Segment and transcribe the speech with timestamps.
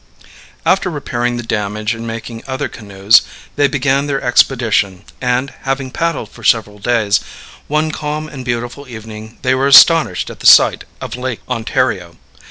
[0.65, 3.21] After repairing the damage and making other canoes,
[3.55, 7.19] they began their expedition; and, having paddled for several days,
[7.67, 12.17] one calm and beautiful evening they were astonished at the sight of Lake Ontario.